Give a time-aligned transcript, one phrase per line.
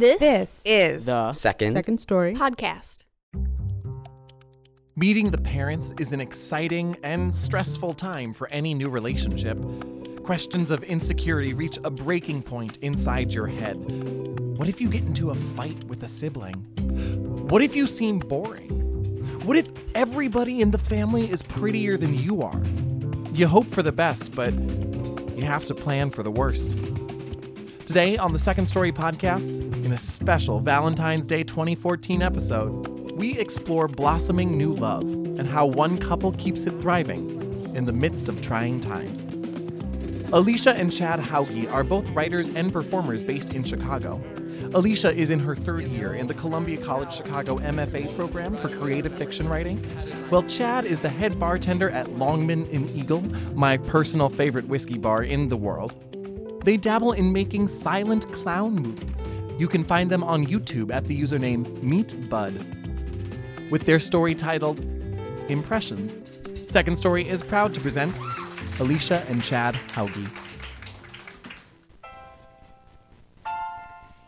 [0.00, 1.72] This, This is The Second.
[1.72, 2.32] second story.
[2.32, 3.04] podcast.
[4.96, 9.58] Meeting the parents is an exciting and stressful time for any new relationship.
[10.22, 13.76] Questions of insecurity reach a breaking point inside your head.
[14.56, 16.54] What if you get into a fight with a sibling?
[17.50, 18.70] What if you seem boring?
[19.44, 22.62] What if everybody in the family is prettier than you are?
[23.34, 24.54] You hope for the best, but
[25.36, 26.70] you have to plan for the worst.
[27.84, 33.86] Today on the Second Story podcast, in a special Valentine's Day 2014 episode, we explore
[33.86, 37.30] blossoming new love and how one couple keeps it thriving
[37.74, 39.24] in the midst of trying times.
[40.32, 44.22] Alicia and Chad Hauge are both writers and performers based in Chicago.
[44.74, 49.16] Alicia is in her third year in the Columbia College Chicago MFA program for creative
[49.18, 49.78] fiction writing,
[50.28, 53.22] while Chad is the head bartender at Longman and Eagle,
[53.54, 55.96] my personal favorite whiskey bar in the world.
[56.64, 59.24] They dabble in making silent clown movies.
[59.60, 62.54] You can find them on YouTube at the username Meet Bud.
[63.70, 64.80] With their story titled
[65.50, 66.18] Impressions,
[66.64, 68.18] Second Story is proud to present
[68.80, 70.30] Alicia and Chad Hauge.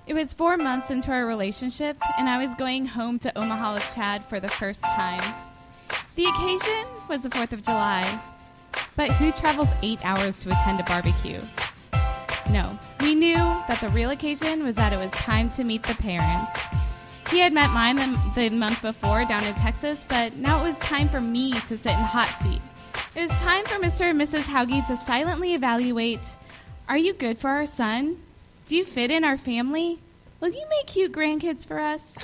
[0.07, 3.95] It was four months into our relationship, and I was going home to Omaha with
[3.95, 5.23] Chad for the first time.
[6.15, 8.21] The occasion was the 4th of July.
[8.97, 11.41] But who travels eight hours to attend a barbecue?
[12.51, 15.95] No, we knew that the real occasion was that it was time to meet the
[15.95, 16.59] parents.
[17.31, 20.79] He had met mine the, the month before down in Texas, but now it was
[20.79, 22.61] time for me to sit in hot seat.
[23.15, 24.11] It was time for Mr.
[24.11, 24.43] and Mrs.
[24.43, 26.37] Hauge to silently evaluate
[26.89, 28.19] Are you good for our son?
[28.67, 29.99] Do you fit in our family?
[30.41, 32.17] Will you make cute grandkids for us?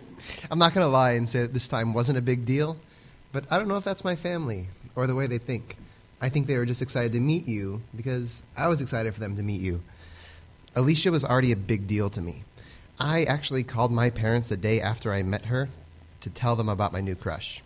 [0.50, 2.76] I'm not going to lie and say that this time wasn't a big deal,
[3.32, 5.76] but I don't know if that's my family or the way they think.
[6.20, 9.36] I think they were just excited to meet you because I was excited for them
[9.36, 9.80] to meet you.
[10.74, 12.42] Alicia was already a big deal to me.
[13.00, 15.68] I actually called my parents the day after I met her
[16.20, 17.62] to tell them about my new crush.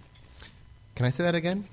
[0.94, 1.66] Can I say that again?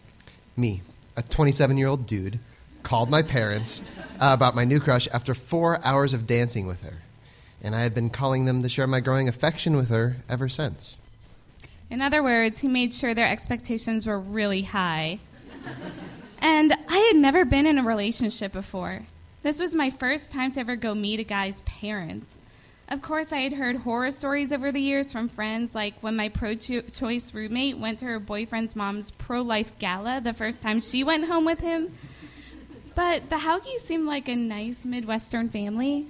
[0.55, 0.81] Me,
[1.17, 2.39] a 27 year old dude,
[2.83, 3.81] called my parents
[4.19, 6.99] about my new crush after four hours of dancing with her.
[7.61, 11.01] And I had been calling them to share my growing affection with her ever since.
[11.89, 15.19] In other words, he made sure their expectations were really high.
[16.39, 19.03] And I had never been in a relationship before.
[19.43, 22.39] This was my first time to ever go meet a guy's parents.
[22.87, 26.29] Of course, I had heard horror stories over the years from friends, like when my
[26.29, 31.03] pro choice roommate went to her boyfriend's mom's pro life gala the first time she
[31.03, 31.93] went home with him.
[32.95, 36.07] But the Hauges seemed like a nice Midwestern family.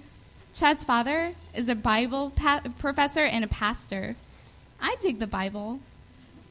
[0.53, 2.31] Chad's father is a Bible
[2.79, 4.15] professor and a pastor.
[4.81, 5.79] I dig the Bible.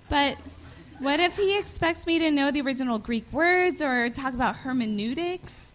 [0.09, 0.37] But
[0.98, 5.72] what if he expects me to know the original Greek words or talk about hermeneutics?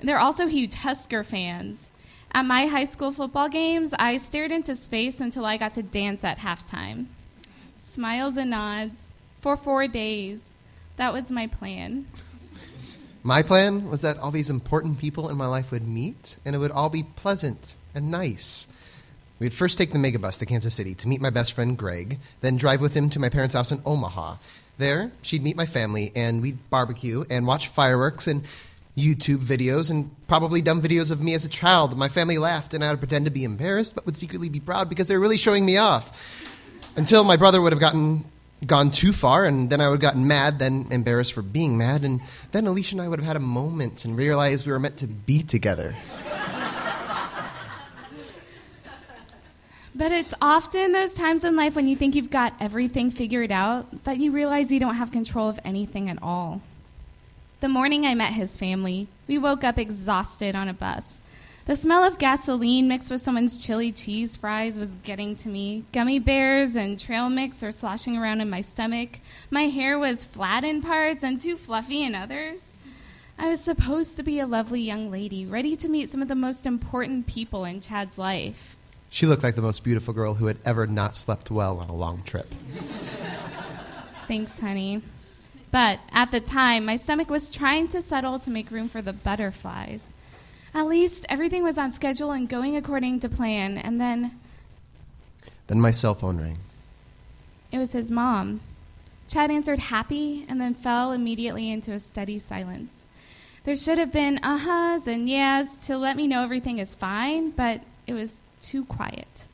[0.00, 1.90] They're also huge Husker fans.
[2.32, 6.24] At my high school football games, I stared into space until I got to dance
[6.24, 7.06] at halftime.
[7.78, 10.52] Smiles and nods for four days.
[10.96, 12.06] That was my plan.
[13.22, 16.58] My plan was that all these important people in my life would meet, and it
[16.58, 18.68] would all be pleasant and nice.
[19.38, 22.56] We'd first take the megabus to Kansas City to meet my best friend Greg, then
[22.56, 24.36] drive with him to my parents' house in Omaha.
[24.78, 28.44] There, she'd meet my family, and we'd barbecue and watch fireworks and
[28.96, 31.96] YouTube videos and probably dumb videos of me as a child.
[31.96, 34.88] My family laughed, and I would pretend to be embarrassed, but would secretly be proud
[34.88, 36.50] because they were really showing me off.
[36.96, 38.24] Until my brother would have gotten
[38.66, 42.04] gone too far, and then I would have gotten mad, then embarrassed for being mad,
[42.04, 42.20] and
[42.52, 45.08] then Alicia and I would have had a moment and realized we were meant to
[45.08, 45.94] be together.
[49.96, 54.04] But it's often those times in life when you think you've got everything figured out
[54.04, 56.62] that you realize you don't have control of anything at all.
[57.60, 61.22] The morning I met his family, we woke up exhausted on a bus.
[61.66, 65.84] The smell of gasoline mixed with someone's chili cheese fries was getting to me.
[65.92, 69.20] Gummy bears and trail mix were sloshing around in my stomach.
[69.48, 72.74] My hair was flat in parts and too fluffy in others.
[73.38, 76.34] I was supposed to be a lovely young lady, ready to meet some of the
[76.34, 78.76] most important people in Chad's life.
[79.14, 81.94] She looked like the most beautiful girl who had ever not slept well on a
[81.94, 82.52] long trip.
[84.26, 85.02] Thanks, honey.
[85.70, 89.12] But at the time, my stomach was trying to settle to make room for the
[89.12, 90.14] butterflies.
[90.74, 94.32] At least everything was on schedule and going according to plan, and then
[95.68, 96.58] Then my cell phone rang.
[97.70, 98.62] it was his mom.
[99.28, 103.04] Chad answered happy and then fell immediately into a steady silence.
[103.62, 107.50] There should have been uh huhs and yes to let me know everything is fine,
[107.52, 109.46] but it was too quiet.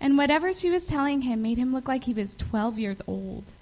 [0.00, 3.52] And whatever she was telling him made him look like he was 12 years old.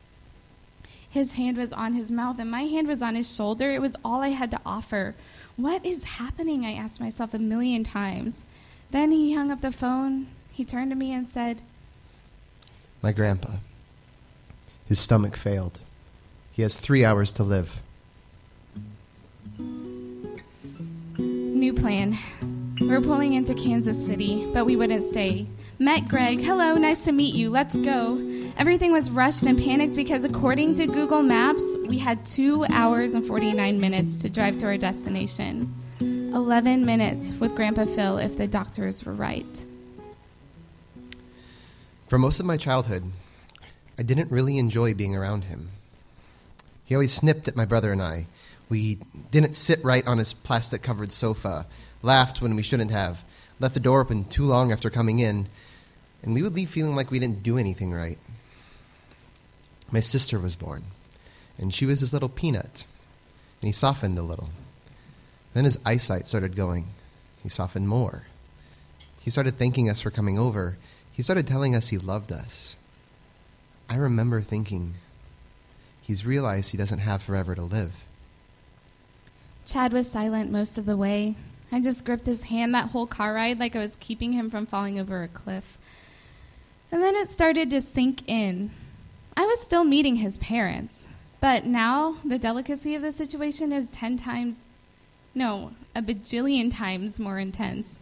[1.08, 3.70] His hand was on his mouth and my hand was on his shoulder.
[3.72, 5.14] It was all I had to offer.
[5.56, 6.64] What is happening?
[6.64, 8.44] I asked myself a million times.
[8.90, 10.28] Then he hung up the phone.
[10.52, 11.60] He turned to me and said,
[13.02, 13.54] My grandpa.
[14.86, 15.80] His stomach failed.
[16.52, 17.82] He has three hours to live.
[21.18, 22.18] New plan.
[22.80, 25.46] We're pulling into Kansas City, but we wouldn't stay.
[25.78, 26.40] Met Greg.
[26.40, 27.50] Hello, nice to meet you.
[27.50, 28.18] Let's go.
[28.56, 33.26] Everything was rushed and panicked because, according to Google Maps, we had two hours and
[33.26, 35.74] 49 minutes to drive to our destination.
[36.00, 39.66] 11 minutes with Grandpa Phil if the doctors were right.
[42.08, 43.04] For most of my childhood,
[43.98, 45.68] I didn't really enjoy being around him.
[46.86, 48.26] He always snipped at my brother and I.
[48.70, 48.98] We
[49.30, 51.66] didn't sit right on his plastic covered sofa,
[52.02, 53.24] laughed when we shouldn't have,
[53.58, 55.48] left the door open too long after coming in,
[56.22, 58.18] and we would leave feeling like we didn't do anything right.
[59.90, 60.84] My sister was born,
[61.58, 62.86] and she was his little peanut,
[63.60, 64.50] and he softened a little.
[65.52, 66.88] Then his eyesight started going.
[67.42, 68.24] He softened more.
[69.20, 70.78] He started thanking us for coming over.
[71.12, 72.78] He started telling us he loved us.
[73.88, 74.94] I remember thinking,
[76.00, 78.04] he's realized he doesn't have forever to live.
[79.66, 81.36] Chad was silent most of the way.
[81.72, 84.66] I just gripped his hand that whole car ride like I was keeping him from
[84.66, 85.78] falling over a cliff.
[86.90, 88.72] And then it started to sink in.
[89.36, 91.08] I was still meeting his parents,
[91.40, 94.58] but now the delicacy of the situation is 10 times,
[95.34, 98.00] no, a bajillion times more intense.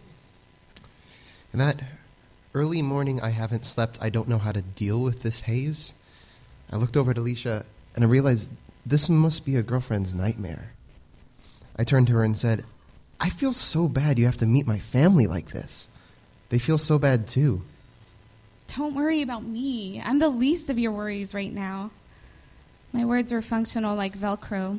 [1.52, 1.80] And that
[2.54, 5.92] early morning I haven't slept, I don't know how to deal with this haze.
[6.72, 8.50] I looked over at Alicia and I realized
[8.86, 10.72] this must be a girlfriend's nightmare.
[11.76, 12.64] I turned to her and said,
[13.20, 15.88] I feel so bad you have to meet my family like this.
[16.50, 17.62] They feel so bad too.
[18.76, 20.00] Don't worry about me.
[20.04, 21.90] I'm the least of your worries right now.
[22.92, 24.78] My words were functional like Velcro.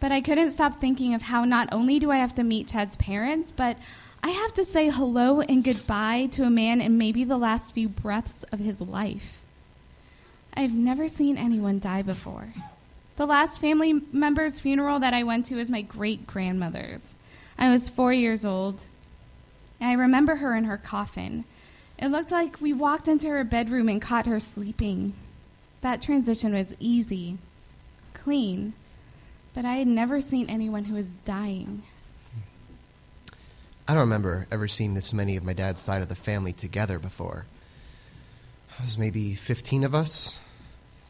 [0.00, 2.96] But I couldn't stop thinking of how not only do I have to meet Chad's
[2.96, 3.78] parents, but
[4.22, 7.88] I have to say hello and goodbye to a man in maybe the last few
[7.88, 9.42] breaths of his life.
[10.54, 12.54] I've never seen anyone die before.
[13.16, 17.16] The last family member's funeral that I went to was my great grandmother's.
[17.58, 18.86] I was four years old,
[19.80, 21.44] and I remember her in her coffin.
[21.98, 25.14] It looked like we walked into her bedroom and caught her sleeping.
[25.80, 27.38] That transition was easy,
[28.14, 28.74] clean,
[29.54, 31.82] but I had never seen anyone who was dying.
[33.88, 36.98] I don't remember ever seeing this many of my dad's side of the family together
[36.98, 37.46] before.
[38.78, 40.38] It was maybe 15 of us,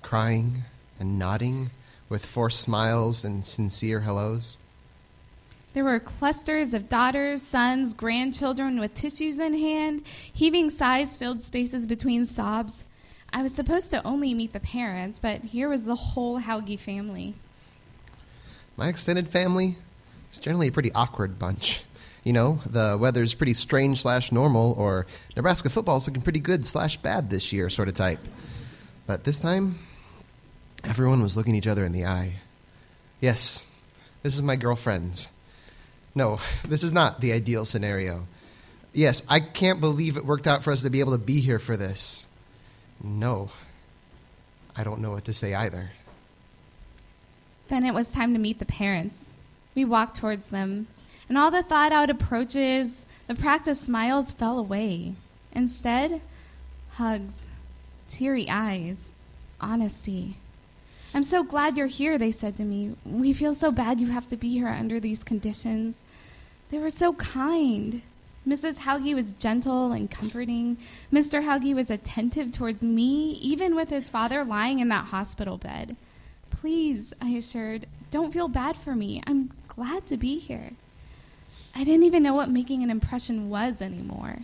[0.01, 0.65] crying
[0.99, 1.71] and nodding
[2.09, 4.57] with forced smiles and sincere hellos.
[5.79, 10.03] There were clusters of daughters, sons, grandchildren with tissues in hand,
[10.33, 12.83] heaving sighs filled spaces between sobs.
[13.33, 17.37] I was supposed to only meet the parents, but here was the whole Hauge family.
[18.77, 19.77] My extended family
[20.33, 21.85] is generally a pretty awkward bunch.
[22.25, 26.97] You know, the weather's pretty strange slash normal, or Nebraska football's looking pretty good slash
[26.97, 28.27] bad this year sort of type.
[29.07, 29.79] But this time,
[30.83, 32.41] everyone was looking each other in the eye.
[33.21, 33.65] Yes,
[34.25, 35.29] this is my girlfriend.
[36.19, 38.27] No, this is not the ideal scenario.
[38.93, 41.61] Yes, I can't believe it worked out for us to be able to be here
[41.61, 42.27] for this.
[43.03, 43.51] No,
[44.77, 45.93] I don't know what to say either.
[47.69, 49.29] Then it was time to meet the parents.
[49.77, 50.89] We walked towards them,
[51.29, 55.15] and all the thought out approaches, the practiced smiles fell away.
[55.53, 56.21] Instead,
[56.93, 57.47] hugs,
[58.09, 59.13] teary eyes,
[59.61, 60.39] honesty.
[61.15, 62.95] I'm so glad you're here, they said to me.
[63.05, 66.05] We feel so bad you have to be here under these conditions.
[66.71, 68.03] They were so kind.
[68.47, 68.81] Mrs.
[68.81, 70.79] Hauge was gentle and comforting.
[71.13, 71.45] Mr.
[71.45, 75.97] Hauge was attentive towards me, even with his father lying in that hospital bed.
[76.51, 79.23] Please, I assured, don't feel bad for me.
[79.27, 80.73] I'm glad to be here.
[81.75, 84.41] I didn't even know what making an impression was anymore.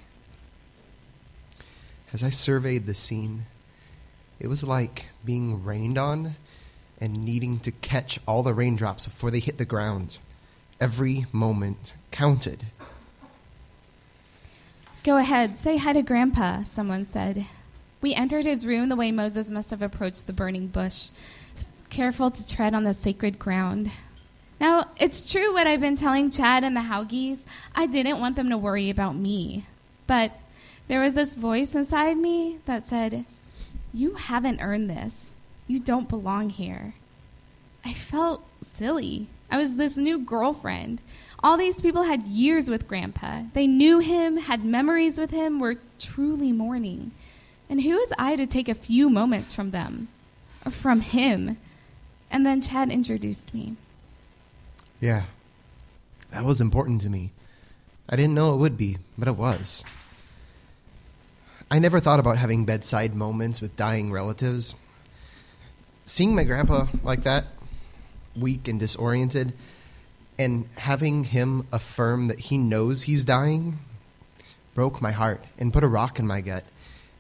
[2.13, 3.47] As I surveyed the scene,
[4.39, 6.37] it was like being rained on
[7.01, 10.19] and needing to catch all the raindrops before they hit the ground.
[10.81, 12.67] Every moment counted.
[15.03, 17.47] Go ahead, say hi to Grandpa, someone said.
[18.01, 21.11] We entered his room the way Moses must have approached the burning bush,
[21.91, 23.91] careful to tread on the sacred ground.
[24.59, 27.45] Now, it's true what I've been telling Chad and the Hauges.
[27.75, 29.67] I didn't want them to worry about me.
[30.07, 30.33] But
[30.89, 33.27] there was this voice inside me that said,
[33.93, 35.34] You haven't earned this.
[35.67, 36.95] You don't belong here.
[37.85, 39.29] I felt silly.
[39.51, 41.01] I was this new girlfriend.
[41.43, 43.43] All these people had years with Grandpa.
[43.53, 47.13] They knew him, had memories with him, were truly mourning.
[47.69, 50.09] And who was I to take a few moments from them?
[50.65, 51.59] Or from him?
[52.31, 53.77] And then Chad introduced me.
[55.01, 55.25] Yeah,
[56.31, 57.31] that was important to me.
[58.09, 59.85] I didn't know it would be, but it was.
[61.71, 64.75] I never thought about having bedside moments with dying relatives.
[66.05, 67.47] Seeing my grandpa like that,
[68.37, 69.53] weak and disoriented,
[70.39, 73.79] and having him affirm that he knows he's dying
[74.75, 76.65] broke my heart and put a rock in my gut.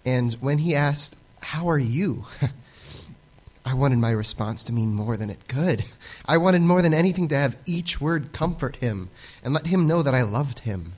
[0.04, 2.24] And when he asked, How are you?
[3.66, 5.84] I wanted my response to mean more than it could.
[6.26, 9.08] I wanted more than anything to have each word comfort him
[9.42, 10.94] and let him know that I loved him.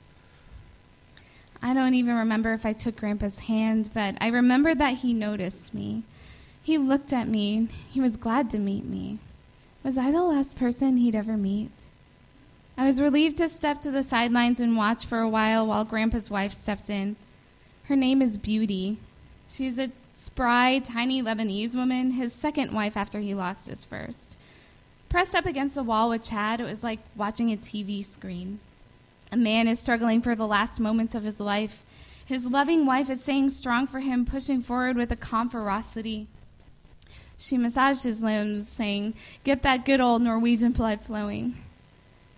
[1.61, 5.73] I don't even remember if I took Grandpa's hand, but I remember that he noticed
[5.73, 6.03] me.
[6.67, 7.69] He looked at me.
[7.93, 9.19] He was glad to meet me.
[9.85, 11.91] Was I the last person he'd ever meet?
[12.77, 16.29] I was relieved to step to the sidelines and watch for a while while Grandpa's
[16.29, 17.15] wife stepped in.
[17.83, 18.97] Her name is Beauty.
[19.47, 24.37] She's a spry, tiny Lebanese woman, his second wife after he lost his first.
[25.07, 28.59] Pressed up against the wall with Chad, it was like watching a TV screen.
[29.31, 31.85] A man is struggling for the last moments of his life.
[32.25, 36.27] His loving wife is staying strong for him, pushing forward with a calm ferocity.
[37.37, 39.13] She massaged his limbs, saying,
[39.43, 41.55] Get that good old Norwegian blood flowing.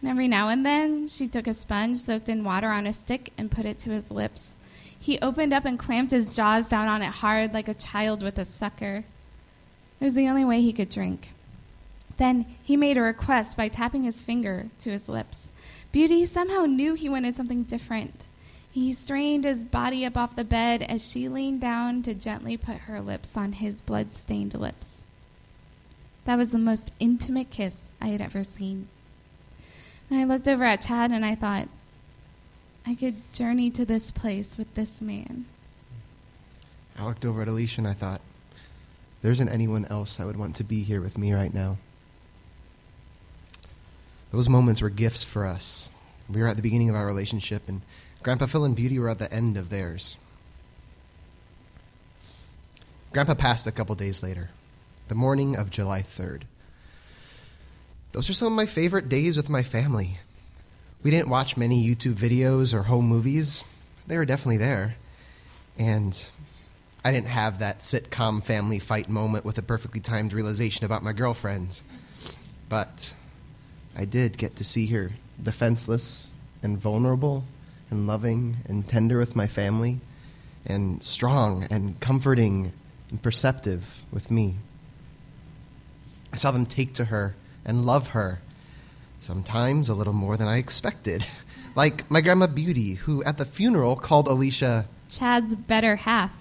[0.01, 3.31] And every now and then, she took a sponge soaked in water on a stick
[3.37, 4.55] and put it to his lips.
[4.97, 8.37] He opened up and clamped his jaws down on it hard like a child with
[8.37, 9.05] a sucker.
[9.99, 11.31] It was the only way he could drink.
[12.17, 15.51] Then he made a request by tapping his finger to his lips.
[15.91, 18.27] Beauty somehow knew he wanted something different.
[18.71, 22.77] He strained his body up off the bed as she leaned down to gently put
[22.77, 25.03] her lips on his blood stained lips.
[26.25, 28.87] That was the most intimate kiss I had ever seen.
[30.09, 31.67] And I looked over at Chad and I thought,
[32.85, 35.45] I could journey to this place with this man.
[36.97, 38.21] I looked over at Alicia and I thought,
[39.21, 41.77] there isn't anyone else that would want to be here with me right now.
[44.31, 45.89] Those moments were gifts for us.
[46.29, 47.81] We were at the beginning of our relationship, and
[48.21, 50.17] Grandpa Phil and Beauty were at the end of theirs.
[53.13, 54.49] Grandpa passed a couple days later,
[55.07, 56.43] the morning of July 3rd.
[58.11, 60.19] Those are some of my favorite days with my family.
[61.01, 63.63] We didn't watch many YouTube videos or home movies.
[64.07, 64.95] They were definitely there.
[65.77, 66.29] And
[67.05, 71.13] I didn't have that sitcom family fight moment with a perfectly timed realization about my
[71.13, 71.81] girlfriend.
[72.67, 73.13] But
[73.95, 75.11] I did get to see her
[75.41, 77.45] defenseless and vulnerable
[77.89, 79.99] and loving and tender with my family
[80.65, 82.71] and strong and comforting
[83.09, 84.55] and perceptive with me.
[86.31, 88.39] I saw them take to her and love her,
[89.19, 91.25] sometimes a little more than I expected.
[91.75, 96.33] like my grandma Beauty, who at the funeral called Alicia Chad's better half.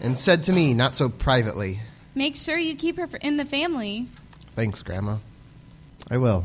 [0.00, 1.80] and said to me, not so privately,
[2.14, 4.08] Make sure you keep her in the family.
[4.56, 5.18] Thanks, Grandma.
[6.10, 6.44] I will.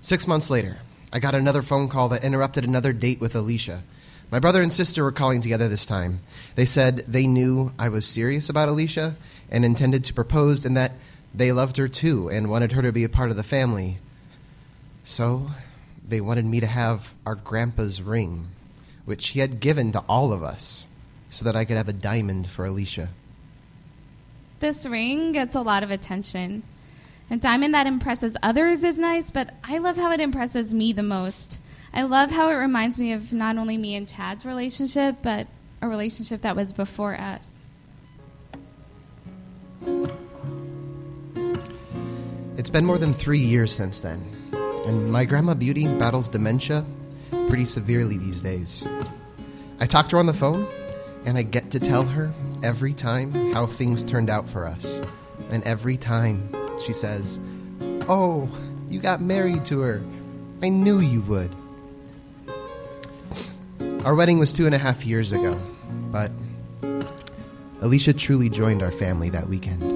[0.00, 0.78] Six months later,
[1.12, 3.82] I got another phone call that interrupted another date with Alicia.
[4.30, 6.20] My brother and sister were calling together this time.
[6.56, 9.16] They said they knew I was serious about Alicia
[9.50, 10.92] and intended to propose, and that
[11.32, 13.98] they loved her too and wanted her to be a part of the family.
[15.04, 15.48] So
[16.06, 18.48] they wanted me to have our grandpa's ring,
[19.04, 20.88] which he had given to all of us,
[21.30, 23.10] so that I could have a diamond for Alicia.
[24.58, 26.64] This ring gets a lot of attention.
[27.28, 31.02] A diamond that impresses others is nice, but I love how it impresses me the
[31.02, 31.58] most.
[31.92, 35.48] I love how it reminds me of not only me and Chad's relationship, but
[35.82, 37.64] a relationship that was before us.
[42.56, 44.24] It's been more than three years since then,
[44.86, 46.84] and my grandma Beauty battles dementia
[47.48, 48.86] pretty severely these days.
[49.80, 50.66] I talk to her on the phone,
[51.24, 55.00] and I get to tell her every time how things turned out for us.
[55.50, 56.48] And every time
[56.80, 57.40] she says,
[58.08, 58.48] Oh,
[58.88, 60.02] you got married to her.
[60.62, 61.54] I knew you would.
[64.04, 65.60] Our wedding was two and a half years ago,
[66.12, 66.30] but
[67.80, 69.95] Alicia truly joined our family that weekend.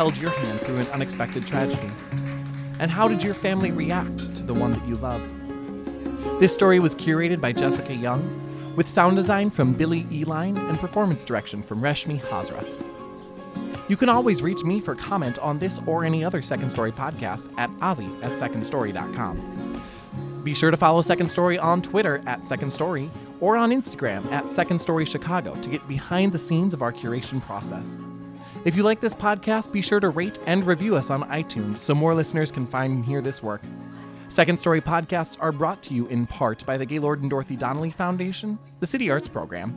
[0.00, 1.90] Held your hand through an unexpected tragedy?
[2.78, 5.20] And how did your family react to the one that you love?
[6.40, 11.22] This story was curated by Jessica Young, with sound design from Billy Eline and performance
[11.22, 12.66] direction from Reshmi Hazra.
[13.90, 17.52] You can always reach me for comment on this or any other Second Story podcast
[17.58, 19.82] at ozzy at secondstory.com.
[20.42, 24.50] Be sure to follow Second Story on Twitter at Second Story or on Instagram at
[24.50, 27.98] Second Story Chicago to get behind the scenes of our curation process.
[28.62, 31.94] If you like this podcast, be sure to rate and review us on iTunes so
[31.94, 33.62] more listeners can find and hear this work.
[34.28, 37.90] Second Story podcasts are brought to you in part by the Gaylord and Dorothy Donnelly
[37.90, 39.74] Foundation, the City Arts Program,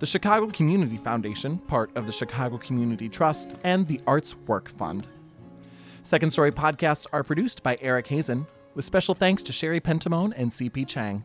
[0.00, 5.08] the Chicago Community Foundation, part of the Chicago Community Trust, and the Arts Work Fund.
[6.02, 10.50] Second Story podcasts are produced by Eric Hazen, with special thanks to Sherry Pentamone and
[10.50, 11.24] CP Chang.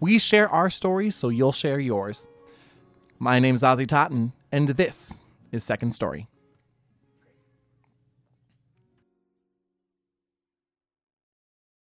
[0.00, 2.26] We share our stories so you'll share yours.
[3.18, 5.18] My name's Ozzy Totten, and this
[5.52, 6.28] is Second Story.